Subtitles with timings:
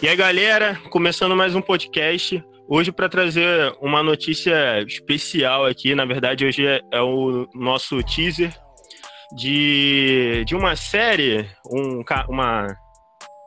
[0.00, 2.42] E aí, galera, começando mais um podcast.
[2.68, 8.54] Hoje para trazer uma notícia especial aqui, na verdade hoje é, é, o nosso teaser
[9.36, 12.66] de, de uma série, um, uma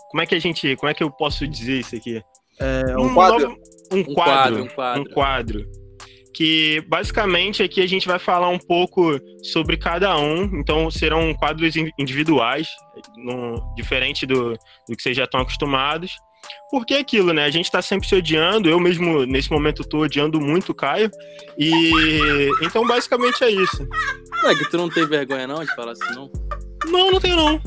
[0.10, 2.22] como é que a gente, como é que eu posso dizer isso aqui?
[2.60, 3.50] É, um, um, quadro.
[3.50, 5.66] Novo, um, um, quadro, um quadro, um quadro,
[6.34, 11.76] que basicamente aqui a gente vai falar um pouco sobre cada um, então serão quadros
[11.98, 12.68] individuais,
[13.18, 16.14] no, diferente do, do que vocês já estão acostumados.
[16.70, 17.46] Porque é aquilo, né?
[17.46, 18.70] A gente tá sempre se odiando.
[18.70, 21.10] Eu mesmo, nesse momento, tô odiando muito o Caio.
[21.58, 22.50] E.
[22.62, 23.88] Então, basicamente é isso.
[24.46, 26.30] É que tu não tem vergonha, não, de falar assim, não?
[26.88, 27.62] Não, não tenho, não.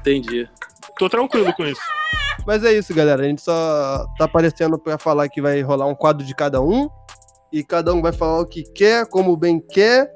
[0.00, 0.48] Entendi.
[0.98, 1.80] Tô tranquilo com isso.
[2.46, 3.22] Mas é isso, galera.
[3.22, 6.88] A gente só tá aparecendo pra falar que vai rolar um quadro de cada um.
[7.52, 10.10] E cada um vai falar o que quer, como bem quer.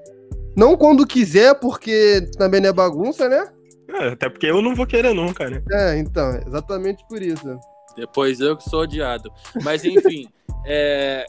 [0.57, 3.47] Não quando quiser, porque também não é bagunça, né?
[3.89, 5.63] É, até porque eu não vou querer nunca, né?
[5.71, 7.59] É, então, exatamente por isso.
[7.97, 9.33] Depois eu que sou odiado.
[9.63, 10.27] Mas enfim,
[10.67, 11.25] é...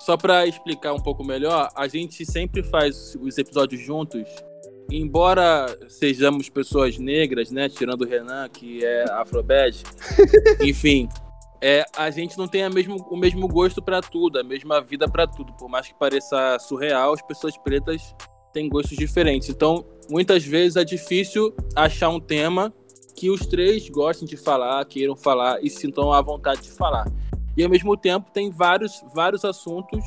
[0.00, 4.24] só para explicar um pouco melhor, a gente sempre faz os episódios juntos.
[4.90, 7.68] Embora sejamos pessoas negras, né?
[7.68, 9.82] Tirando o Renan, que é afrobed.
[10.60, 11.08] enfim,
[11.66, 15.26] é, a gente não tem mesmo, o mesmo gosto para tudo, a mesma vida para
[15.26, 15.54] tudo.
[15.54, 18.14] Por mais que pareça surreal, as pessoas pretas
[18.52, 19.48] têm gostos diferentes.
[19.48, 22.70] Então, muitas vezes é difícil achar um tema
[23.14, 27.06] que os três gostem de falar, queiram falar e sintam a vontade de falar.
[27.56, 30.04] E ao mesmo tempo tem vários, vários assuntos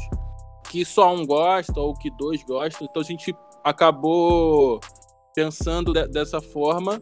[0.69, 2.87] que só um gosta ou que dois gostam.
[2.89, 4.79] Então a gente acabou
[5.33, 7.01] pensando de, dessa forma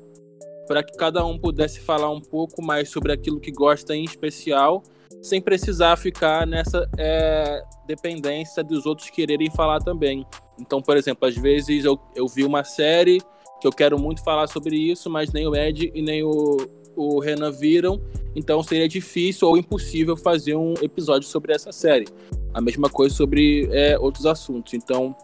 [0.68, 4.84] para que cada um pudesse falar um pouco mais sobre aquilo que gosta em especial,
[5.22, 10.26] sem precisar ficar nessa é, dependência dos outros quererem falar também.
[10.60, 13.20] Então, por exemplo, às vezes eu, eu vi uma série
[13.60, 16.58] que eu quero muito falar sobre isso, mas nem o Ed e nem o,
[16.96, 18.02] o Renan viram,
[18.36, 22.06] então seria difícil ou impossível fazer um episódio sobre essa série.
[22.54, 24.74] A mesma coisa sobre é, outros assuntos.
[24.74, 25.16] Então,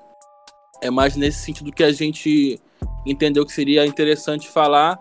[0.81, 2.59] é mais nesse sentido que a gente
[3.05, 4.99] entendeu que seria interessante falar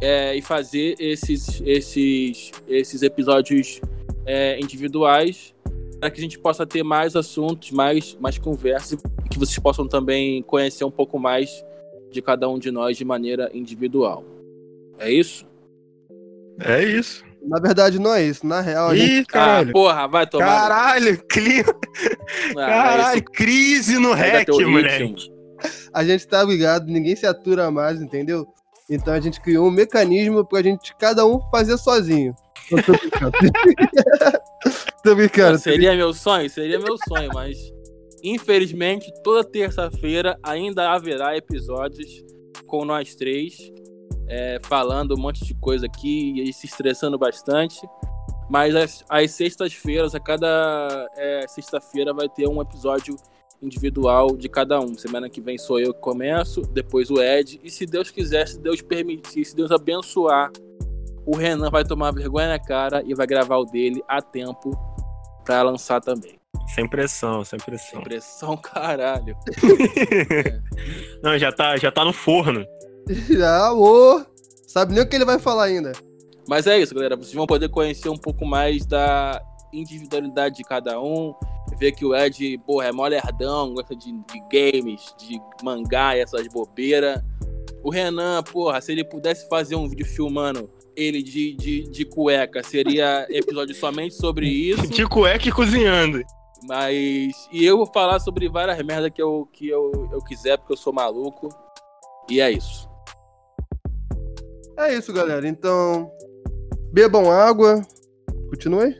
[0.00, 3.80] é, e fazer esses, esses, esses episódios
[4.26, 5.54] é, individuais
[5.98, 8.98] para que a gente possa ter mais assuntos, mais, mais conversas
[9.30, 11.62] que vocês possam também conhecer um pouco mais
[12.10, 14.24] de cada um de nós de maneira individual.
[14.98, 15.46] É isso?
[16.60, 17.24] É isso.
[17.42, 18.46] Na verdade, não é isso.
[18.46, 19.26] Na real, a gente...
[19.26, 19.70] caralho.
[19.70, 20.44] Ah, porra, vai tomar.
[20.44, 21.74] Caralho, clima.
[22.50, 25.32] Ah, caralho, é crise no rec, moleque.
[25.92, 28.46] A gente tá ligado, ninguém se atura mais, entendeu?
[28.88, 32.34] Então a gente criou um mecanismo pra gente, cada um, fazer sozinho.
[32.84, 33.32] tô brincando.
[35.02, 35.58] tô brincando.
[35.58, 36.50] Seria meu sonho?
[36.50, 37.56] Seria meu sonho, mas
[38.22, 42.24] Infelizmente, toda terça-feira ainda haverá episódios
[42.66, 43.70] com nós três,
[44.28, 47.80] é, falando um monte de coisa aqui e se estressando bastante.
[48.48, 48.74] Mas
[49.08, 53.16] às, sextas-feiras, a cada é, sexta-feira, vai ter um episódio
[53.62, 54.96] individual de cada um.
[54.96, 57.60] Semana que vem sou eu que começo, depois o Ed.
[57.62, 60.50] E se Deus quiser, se Deus permitir, se Deus abençoar,
[61.24, 64.70] o Renan vai tomar vergonha na cara e vai gravar o dele a tempo
[65.44, 66.39] para lançar também.
[66.74, 67.90] Sem pressão, sem pressão.
[67.90, 69.36] Sem pressão, caralho.
[69.48, 70.60] é.
[71.22, 72.64] Não, já tá, já tá no forno.
[73.28, 74.26] Já, amor.
[74.66, 75.90] Sabe nem o que ele vai falar ainda.
[76.46, 77.16] Mas é isso, galera.
[77.16, 79.42] Vocês vão poder conhecer um pouco mais da
[79.72, 81.34] individualidade de cada um.
[81.78, 86.20] Ver que o Ed, porra, é mó lerdão, gosta de, de games, de mangá e
[86.20, 87.20] essas bobeiras.
[87.82, 92.62] O Renan, porra, se ele pudesse fazer um vídeo filmando ele de, de, de cueca,
[92.62, 94.86] seria episódio somente sobre isso.
[94.88, 96.22] De cueca e cozinhando.
[96.66, 97.32] Mas.
[97.52, 100.76] E eu vou falar sobre várias merdas que, eu, que eu, eu quiser, porque eu
[100.76, 101.48] sou maluco.
[102.28, 102.88] E é isso.
[104.78, 105.46] É isso, galera.
[105.46, 106.10] Então.
[106.92, 107.82] Bebam água.
[108.48, 108.94] Continue.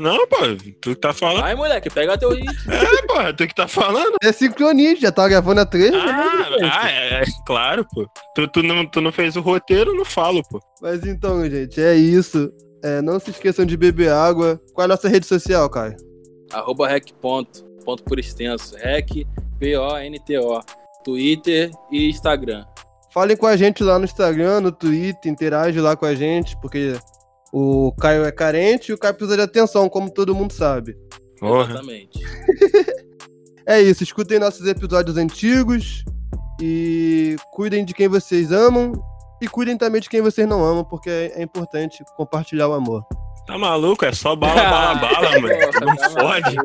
[0.00, 0.36] Não, pô,
[0.80, 1.44] tu que tá falando.
[1.44, 2.52] Ai, moleque, pega teu ritmo.
[2.70, 4.16] É, pô, tu que tá falando.
[4.22, 5.94] É sincronismo, já tá gravando a três.
[5.94, 8.06] Ah, ah é, é, claro, pô.
[8.34, 10.60] Tu, tu, não, tu não fez o roteiro, não falo, pô.
[10.82, 12.52] Mas então, gente, é isso.
[12.82, 14.60] É, não se esqueçam de beber água.
[14.72, 15.96] Qual é a nossa rede social, Caio?
[16.52, 19.26] Arroba rec ponto, ponto por extenso, rec,
[19.58, 20.60] P-O-N-T-O,
[21.04, 22.64] Twitter e Instagram.
[23.12, 26.94] Falem com a gente lá no Instagram, no Twitter, interage lá com a gente, porque
[27.52, 30.96] o Caio é carente e o Caio precisa de atenção, como todo mundo sabe.
[31.42, 32.20] Exatamente.
[33.66, 36.04] é isso, escutem nossos episódios antigos
[36.60, 38.92] e cuidem de quem vocês amam
[39.40, 43.04] e cuidem também de quem vocês não amam, porque é importante compartilhar o amor.
[43.48, 44.04] Tá maluco?
[44.04, 45.54] É só bala, bala, bala, mano.
[45.80, 46.56] Não tá fode.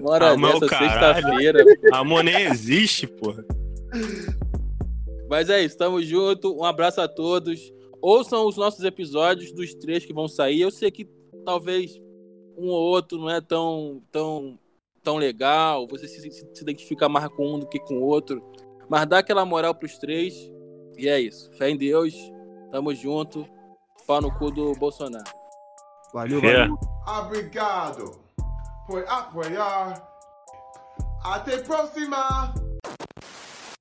[0.00, 1.62] Bora Amor, dessa sexta-feira.
[1.92, 3.44] Amor nem existe, porra.
[5.28, 6.58] Mas é isso, tamo junto.
[6.58, 7.70] Um abraço a todos.
[8.00, 10.62] ouçam os nossos episódios dos três que vão sair.
[10.62, 11.06] Eu sei que
[11.44, 12.00] talvez
[12.56, 14.58] um ou outro não é tão, tão,
[15.02, 18.42] tão legal, você se, se identifica mais com um do que com o outro,
[18.88, 20.34] mas dá aquela moral pros três.
[20.96, 21.52] E é isso.
[21.58, 22.14] Fé em Deus.
[22.70, 23.46] Tamo junto.
[24.06, 25.41] Pau no cu do Bolsonaro.
[26.12, 26.78] Valeu, valeu.
[27.06, 28.20] Obrigado
[28.86, 30.02] por apoiar.
[31.24, 32.52] Até próxima.